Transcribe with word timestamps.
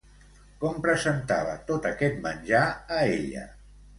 Com 0.63 0.79
presentava 0.85 1.51
tot 1.67 1.85
aquest 1.91 2.17
menjar 2.25 2.65
a 2.99 3.03
ella? 3.21 3.47